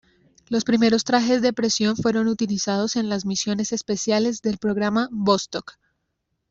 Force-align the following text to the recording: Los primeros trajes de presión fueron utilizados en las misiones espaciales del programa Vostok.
Los 0.49 0.63
primeros 0.63 1.03
trajes 1.03 1.43
de 1.43 1.53
presión 1.53 1.95
fueron 1.95 2.27
utilizados 2.27 2.95
en 2.95 3.07
las 3.07 3.23
misiones 3.23 3.71
espaciales 3.71 4.41
del 4.41 4.57
programa 4.57 5.07
Vostok. 5.11 5.73